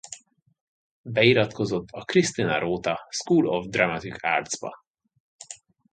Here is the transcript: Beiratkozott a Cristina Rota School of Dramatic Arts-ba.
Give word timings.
Beiratkozott 1.03 1.85
a 1.91 2.03
Cristina 2.05 2.59
Rota 2.59 3.05
School 3.09 3.45
of 3.47 3.65
Dramatic 3.65 4.23
Arts-ba. 4.23 4.83